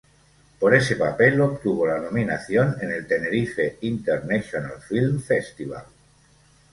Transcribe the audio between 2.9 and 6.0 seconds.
el Tenerife International Film Festival.